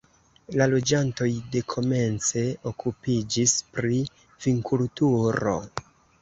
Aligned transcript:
La 0.59 0.65
loĝantoj 0.69 1.27
dekomence 1.55 2.43
okupiĝis 2.71 3.55
pri 3.77 4.01
vinkulturo. 4.47 5.55